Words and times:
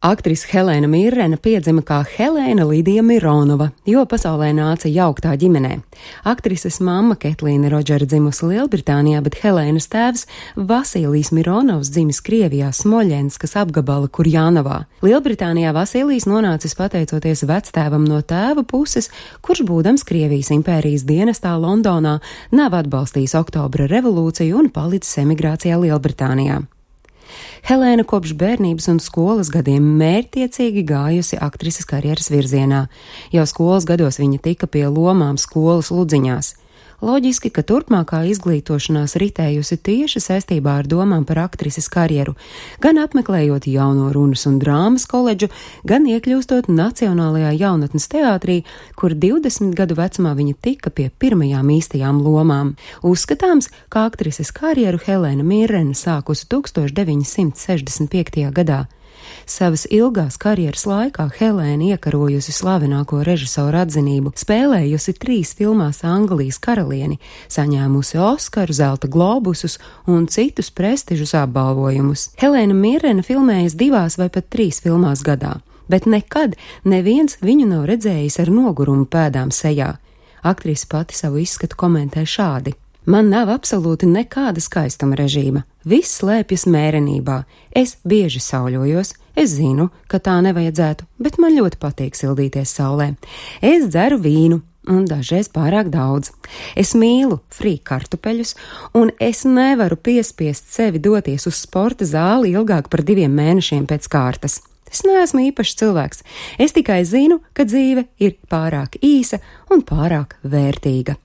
Aktrise 0.00 0.46
Helēna 0.48 0.88
Mirrena 0.88 1.36
piedzima 1.36 1.82
kā 1.84 1.98
Helēna 2.08 2.64
Lidija 2.64 3.02
Mironova, 3.04 3.66
jo 3.84 4.00
pasaulē 4.08 4.46
nāca 4.56 4.88
jauktā 4.88 5.34
ģimenē. 5.36 5.74
Aktrises 6.24 6.78
mamma 6.80 7.18
Ketlīna 7.20 7.68
Rodžera 7.68 8.08
dzimusi 8.08 8.48
Lielbritānijā, 8.48 9.20
bet 9.20 9.36
Helēnas 9.42 9.90
tēvs 9.92 10.24
Vasilijs 10.56 11.34
Mironovs 11.36 11.92
dzimis 11.92 12.22
Krievijā 12.24 12.72
Smoļenskas 12.72 13.58
apgabala 13.60 14.08
Kurjānavā. 14.08 14.86
Lielbritānijā 15.04 15.76
Vasilijs 15.76 16.24
nonācis 16.24 16.78
pateicoties 16.80 17.44
vectēvam 17.44 18.08
no 18.08 18.24
tēva 18.24 18.64
puses, 18.64 19.12
kurš 19.44 19.66
būdams 19.68 20.08
Krievijas 20.08 20.48
impērijas 20.56 21.04
dienestā 21.04 21.58
Londonā 21.60 22.22
nav 22.56 22.80
atbalstījis 22.80 23.36
oktobra 23.44 23.92
revolūciju 23.92 24.64
un 24.64 24.72
palicis 24.72 25.20
emigrācijā 25.26 25.76
Lielbritānijā. 25.76 26.62
Helēna 27.68 28.06
kopš 28.08 28.32
bērnības 28.40 28.88
un 28.92 28.98
skolas 29.02 29.50
gadiem 29.52 29.84
mērķtiecīgi 30.00 30.84
gājusi 30.88 31.38
aktrises 31.44 31.88
karjeras 31.88 32.30
virzienā. 32.32 32.86
Jau 33.34 33.44
skolas 33.48 33.86
gados 33.88 34.20
viņa 34.20 34.40
tika 34.46 34.68
pie 34.70 34.86
lomām 34.88 35.36
skolas 35.40 35.92
ludziņās. 35.92 36.54
Loģiski, 37.00 37.48
ka 37.48 37.62
turpmākā 37.64 38.18
izglītošanās 38.28 39.14
ritējusi 39.20 39.78
tieši 39.80 40.20
saistībā 40.20 40.74
ar 40.82 40.88
domām 40.88 41.24
par 41.24 41.38
aktrises 41.46 41.88
karjeru, 41.88 42.34
gan 42.84 43.00
apmeklējot 43.00 43.64
jauno 43.72 44.10
runas 44.12 44.44
un 44.50 44.58
drāmas 44.60 45.06
koledžu, 45.08 45.48
gan 45.88 46.04
iekļūstot 46.04 46.68
Nacionālajā 46.68 47.54
jaunatnes 47.56 48.04
teātrī, 48.12 48.58
kur 49.00 49.16
20 49.16 49.72
gadu 49.78 49.96
vecumā 49.96 50.34
viņa 50.36 50.54
tika 50.60 50.92
pie 50.92 51.08
pirmajām 51.08 51.72
īstajām 51.72 52.20
lomām. 52.20 52.76
Uzskatāms, 53.00 53.72
ka 53.88 54.04
aktrises 54.10 54.52
karjeru 54.52 55.00
Helēna 55.00 55.40
Mirrena 55.40 55.96
sākusi 55.96 56.50
1965. 56.52 58.44
gadā. 58.52 58.84
Savas 59.50 59.86
ilgās 59.90 60.36
karjeras 60.38 60.84
laikā 60.86 61.26
Helēna 61.34 61.94
iekarojusi 61.94 62.52
slavenāko 62.54 63.22
režisoru 63.26 63.80
atzinību, 63.82 64.32
spēlējusi 64.38 65.14
trīs 65.18 65.54
filmās 65.58 66.04
Anglijas 66.06 66.60
karalieni, 66.62 67.18
saņēmusi 67.50 68.20
Oskaru, 68.22 68.76
zelta 68.76 69.10
globusus 69.10 69.78
un 70.06 70.28
citus 70.30 70.70
prestižus 70.70 71.34
apbalvojumus. 71.40 72.28
Helēna 72.40 72.76
Mirrena 72.76 73.24
filmējas 73.26 73.74
divās 73.80 74.18
vai 74.20 74.28
pat 74.30 74.46
trīs 74.54 74.78
filmās 74.84 75.24
gadā, 75.26 75.56
bet 75.90 76.06
nekad 76.06 76.54
neviens 76.84 77.40
viņu 77.42 77.66
nav 77.72 77.88
redzējis 77.90 78.38
ar 78.44 78.54
nogurumu 78.54 79.08
pēdām 79.10 79.50
sejā. 79.50 79.96
Aktrise 80.46 80.86
pati 80.88 81.18
savu 81.18 81.42
izskatu 81.42 81.76
komentē 81.76 82.22
šādi. 82.24 82.72
Man 83.08 83.30
nav 83.32 83.48
absolūti 83.48 84.08
nekāda 84.10 84.60
skaistuma 84.60 85.16
režīma. 85.16 85.62
Viss 85.88 86.18
slēpjas 86.20 86.66
mērenībā. 86.68 87.38
Es 87.72 87.96
bieži 88.04 88.42
sauļojos, 88.44 89.14
es 89.40 89.54
zinu, 89.56 89.88
ka 90.10 90.20
tā 90.20 90.36
nevajadzētu, 90.44 91.06
bet 91.16 91.38
man 91.40 91.56
ļoti 91.56 91.80
patīk 91.80 92.18
sildīties 92.18 92.74
saulē. 92.76 93.14
Es 93.64 93.86
dzeru 93.88 94.18
vīnu, 94.20 94.60
un 94.92 95.06
dažreiz 95.08 95.48
pārāk 95.48 95.88
daudz. 95.92 96.34
Es 96.76 96.92
mīlu 96.92 97.40
frīku 97.56 97.86
kartupeļus, 97.88 98.52
un 99.00 99.14
es 99.16 99.46
nevaru 99.48 99.96
piespiest 99.96 100.68
sevi 100.74 101.00
doties 101.00 101.48
uz 101.48 101.62
sporta 101.62 102.04
zāli 102.04 102.52
ilgāk 102.52 102.92
par 102.92 103.04
diviem 103.06 103.32
mēnešiem 103.32 103.88
pēc 103.88 104.10
kārtas. 104.12 104.60
Es 104.90 105.04
neesmu 105.06 105.46
īpašs 105.48 105.76
cilvēks. 105.80 106.22
Es 106.58 106.76
tikai 106.76 107.00
zinu, 107.06 107.40
ka 107.54 107.64
dzīve 107.64 108.08
ir 108.20 108.36
pārāk 108.50 108.98
īsa 109.00 109.38
un 109.70 109.86
pārāk 109.86 110.36
vērtīga. 110.42 111.16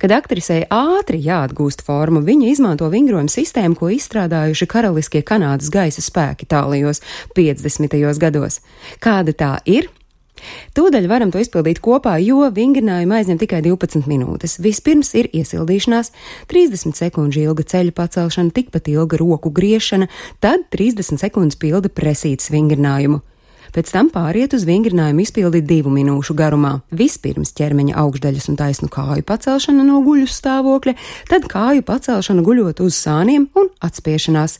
Kad 0.00 0.14
aktrisei 0.16 0.64
ātri 0.72 1.20
jāatgūst 1.24 1.84
formu, 1.86 2.22
viņa 2.26 2.50
izmanto 2.52 2.88
vingrojumu 2.92 3.32
sistēmu, 3.32 3.76
ko 3.78 3.90
izstrādājuši 3.94 4.68
karaliskie 4.70 5.22
Kanādas 5.26 5.70
gaisa 5.72 6.04
spēki 6.04 6.48
tālajos 6.48 7.02
50. 7.36 8.00
gados. 8.22 8.60
Kāda 9.02 9.36
tā 9.36 9.52
ir? 9.66 9.90
Tūdaļ 10.76 11.06
varam 11.08 11.30
to 11.32 11.40
izpildīt 11.40 11.80
kopā, 11.84 12.16
jo 12.20 12.44
vingrinājuma 12.52 13.20
aizņem 13.20 13.38
tikai 13.40 13.62
12 13.64 14.08
minūtes. 14.10 14.58
Vispirms 14.62 15.14
ir 15.16 15.30
iesildīšanās, 15.32 16.12
30 16.52 16.98
sekundžu 17.00 17.46
ilga 17.46 17.64
ceļa 17.72 17.94
pacelšana, 17.96 18.52
tikpat 18.56 18.90
ilga 18.92 19.20
roku 19.22 19.52
griešana, 19.56 20.10
tad 20.44 20.68
30 20.76 21.24
sekundes 21.24 21.56
pilda 21.60 21.92
presītas 21.92 22.52
vingrinājumu 22.52 23.22
pēc 23.76 23.92
tam 23.92 24.08
pāriet 24.12 24.54
uz 24.56 24.64
vingrinājumu 24.68 25.22
izpildi 25.22 25.60
divu 25.66 25.92
minūšu 25.92 26.36
garumā. 26.36 26.78
Vispirms 26.96 27.52
ķermeņa 27.56 27.96
augšdaļas 28.00 28.48
un 28.50 28.56
taisnu 28.60 28.88
kāju 28.92 29.24
pacelšana 29.28 29.84
no 29.84 30.00
guļu 30.06 30.28
stāvokļa, 30.32 30.94
tad 31.28 31.48
kāju 31.52 31.84
pacelšana 31.86 32.44
guļot 32.46 32.80
uz 32.84 32.96
sāniem 32.96 33.50
un 33.58 33.68
atspiešanās. 33.84 34.58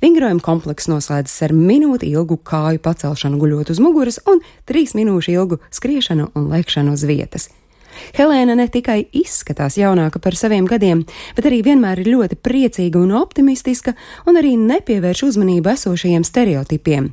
Vingrojuma 0.00 0.42
komplekss 0.44 0.88
noslēdzas 0.88 1.42
ar 1.48 1.52
minūti 1.56 2.08
ilgu 2.14 2.38
kāju 2.46 2.80
pacelšanu 2.84 3.40
guļot 3.42 3.74
uz 3.74 3.82
muguras 3.82 4.20
un 4.30 4.40
trīs 4.68 4.94
minūšu 4.96 5.34
ilgu 5.34 5.60
skriešanu 5.74 6.30
un 6.32 6.48
lēkšanu 6.54 6.94
uz 6.94 7.04
vietas. 7.08 7.50
Helēna 8.14 8.56
ne 8.58 8.66
tikai 8.70 9.04
izskatās 9.14 9.76
jaunāka 9.78 10.18
par 10.22 10.34
saviem 10.38 10.66
gadiem, 10.70 11.04
bet 11.36 11.46
arī 11.50 11.60
vienmēr 11.66 12.02
ir 12.02 12.10
ļoti 12.14 12.38
priecīga 12.42 12.98
un 12.98 13.14
optimistiska, 13.20 13.94
un 14.26 14.40
arī 14.40 14.56
nepievērš 14.58 15.28
uzmanību 15.28 15.74
esošajiem 15.76 16.26
stereotipiem. 16.26 17.12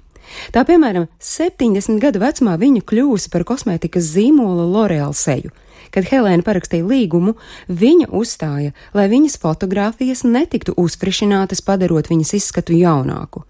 Tā 0.55 0.63
piemēram, 0.67 1.07
70 1.21 1.99
gadu 2.01 2.21
vecumā 2.23 2.57
viņa 2.61 2.85
kļūsi 2.87 3.31
par 3.33 3.45
kosmētikas 3.47 4.13
zīmola 4.15 4.67
L'Oreal 4.69 5.15
seju. 5.17 5.53
Kad 5.91 6.07
Helēna 6.07 6.45
parakstīja 6.47 6.87
līgumu, 6.87 7.35
viņa 7.67 8.11
uzstāja, 8.15 8.71
lai 8.95 9.07
viņas 9.11 9.39
fotogrāfijas 9.43 10.23
netiktu 10.23 10.77
uzfrišinātas, 10.79 11.63
padarot 11.67 12.07
viņas 12.11 12.35
izskatu 12.39 12.77
jaunāku. 12.79 13.43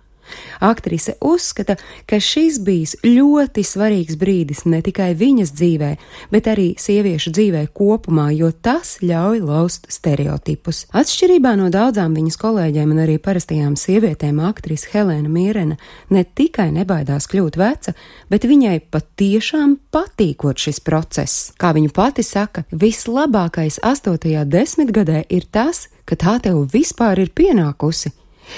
Aktrise 0.61 1.15
uzskata, 1.21 1.75
ka 2.09 2.19
šis 2.21 2.59
bijis 2.63 2.95
ļoti 3.05 3.63
svarīgs 3.65 4.17
brīdis 4.19 4.65
ne 4.69 4.81
tikai 4.85 5.11
viņas 5.17 5.53
dzīvē, 5.57 5.91
bet 6.31 6.49
arī 6.51 6.67
sieviešu 6.79 7.33
dzīvē 7.35 7.65
kopumā, 7.75 8.29
jo 8.35 8.51
tas 8.51 8.97
ļauj 9.03 9.41
laust 9.45 9.89
stereotipus. 9.91 10.85
Atšķirībā 10.95 11.55
no 11.59 11.69
daudzām 11.73 12.15
viņas 12.17 12.39
kolēģiem 12.41 12.93
un 12.95 13.03
arī 13.05 13.17
parastajām 13.21 13.77
sievietēm, 13.79 14.41
aktrise 14.47 14.89
Helēna 14.93 15.31
Mierena 15.31 15.79
ne 16.09 16.23
tikai 16.25 16.69
nebaidās 16.75 17.29
kļūt 17.31 17.59
veca, 17.61 17.95
bet 18.31 18.47
viņai 18.49 18.77
patiešām 18.91 19.77
patīkot 19.93 20.61
šis 20.61 20.81
process. 20.85 21.51
Kā 21.61 21.73
viņa 21.75 21.93
pati 21.95 22.25
saka, 22.25 22.65
vislabākais 22.71 23.81
astotajā 23.85 24.45
desmitgadē 24.49 25.25
ir 25.29 25.47
tas, 25.51 25.87
ka 26.05 26.17
tā 26.19 26.37
tev 26.43 26.65
vispār 26.73 27.21
ir 27.23 27.31
pienākusi. 27.35 28.11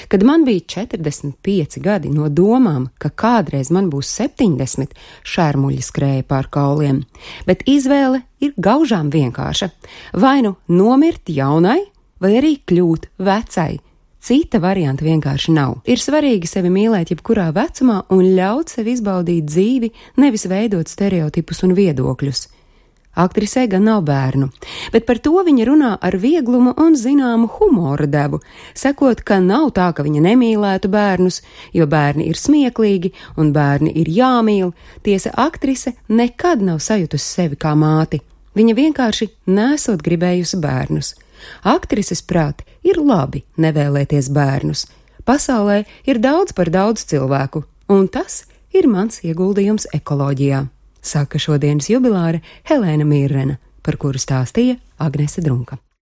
Kad 0.08 0.22
man 0.22 0.44
bija 0.44 0.60
45 0.60 1.80
gadi 1.82 2.10
no 2.10 2.28
domām, 2.28 2.88
ka 2.98 3.10
kādreiz 3.10 3.70
man 3.74 3.90
būs 3.92 4.10
70, 4.20 4.94
šērmuļi 5.24 5.82
skrēja 5.82 6.26
pār 6.28 6.50
kauliem, 6.50 7.02
bet 7.46 7.64
izvēle 7.66 8.22
ir 8.40 8.54
gaužām 8.56 9.10
vienkārša- 9.10 9.70
vai 10.22 10.42
nu 10.42 10.56
nomirt 10.68 11.28
jaunai, 11.28 11.80
vai 12.20 12.32
arī 12.40 12.58
kļūt 12.66 13.10
vecai. 13.18 13.80
Cita 14.24 14.58
varianta 14.58 15.04
vienkārši 15.04 15.52
nav. 15.52 15.82
Ir 15.84 16.00
svarīgi 16.00 16.48
sevi 16.48 16.70
mīlēt 16.72 17.10
jebkurā 17.12 17.50
vecumā 17.52 18.04
un 18.08 18.22
ļaut 18.38 18.68
sev 18.72 18.86
izbaudīt 18.88 19.44
dzīvi, 19.44 19.90
nevis 20.16 20.46
veidot 20.48 20.88
stereotipus 20.88 21.60
un 21.62 21.74
viedokļus. 21.76 22.46
Aktrisē 23.14 23.68
gan 23.70 23.84
nav 23.86 24.00
bērnu, 24.02 24.48
bet 24.90 25.04
par 25.06 25.20
to 25.22 25.38
viņa 25.46 25.66
runā 25.68 25.90
ar 26.02 26.16
vieglumu 26.18 26.72
un 26.82 26.96
zināmu 26.98 27.46
humora 27.58 28.08
devu, 28.10 28.40
sakot, 28.74 29.22
ka 29.22 29.38
nav 29.38 29.70
tā, 29.76 29.92
ka 29.94 30.02
viņa 30.02 30.22
nemīlētu 30.24 30.90
bērnus, 30.90 31.40
jo 31.72 31.86
bērni 31.86 32.26
ir 32.26 32.40
smieklīgi 32.40 33.12
un 33.38 33.52
bērni 33.54 33.94
ir 34.02 34.10
jāmīl. 34.10 34.74
Tiesa, 35.06 35.30
aktrise 35.30 35.94
nekad 36.08 36.62
nav 36.66 36.82
sajutusi 36.82 37.38
sevi 37.38 37.60
kā 37.60 37.76
māti. 37.78 38.18
Viņa 38.58 38.74
vienkārši 38.74 39.30
nesot 39.46 40.02
gribējusi 40.02 40.58
bērnus. 40.62 41.14
Aktrises 41.62 42.22
prāt 42.22 42.66
ir 42.82 42.98
labi 42.98 43.44
nevēlēties 43.62 44.30
bērnus. 44.34 44.88
Pasaulē 45.24 45.84
ir 46.06 46.18
daudz 46.18 46.52
par 46.52 46.70
daudz 46.70 47.06
cilvēku, 47.06 47.62
un 47.88 48.08
tas 48.10 48.42
ir 48.74 48.90
mans 48.90 49.22
ieguldījums 49.22 49.86
ekoloģijā 49.94 50.66
saka 51.04 51.38
šodienas 51.38 51.90
jubilāre 51.92 52.42
Helēna 52.68 53.06
Mīrrena, 53.08 53.58
par 53.84 54.00
kuru 54.00 54.20
stāstīja 54.20 54.80
Agnese 54.98 55.44
Drunka. 55.44 55.83